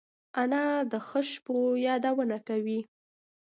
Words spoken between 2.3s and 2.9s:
کوي